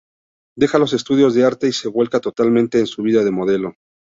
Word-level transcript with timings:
Deja 0.57 0.79
los 0.79 0.93
estudios 0.93 1.35
de 1.35 1.45
arte 1.45 1.67
y 1.67 1.73
se 1.73 1.87
vuelca 1.87 2.19
totalmente 2.19 2.79
en 2.79 2.87
su 2.87 3.03
vida 3.03 3.23
de 3.23 3.29
modelo. 3.29 3.75